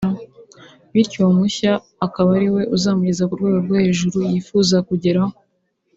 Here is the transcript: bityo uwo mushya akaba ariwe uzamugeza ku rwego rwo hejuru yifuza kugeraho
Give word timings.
bityo 0.93 1.17
uwo 1.21 1.31
mushya 1.39 1.73
akaba 2.05 2.29
ariwe 2.37 2.61
uzamugeza 2.75 3.23
ku 3.27 3.33
rwego 3.39 3.57
rwo 3.65 3.75
hejuru 3.83 4.17
yifuza 4.31 4.75
kugeraho 4.87 5.35